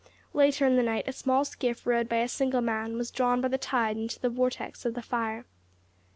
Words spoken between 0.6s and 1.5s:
in the night a small